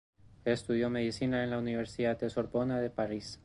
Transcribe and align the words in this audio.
Estudió 0.45 0.89
medicina 0.89 1.43
en 1.43 1.51
la 1.51 1.59
Universidad 1.59 2.17
de 2.17 2.25
la 2.25 2.29
Sorbona 2.31 2.79
de 2.81 2.89
París. 2.89 3.39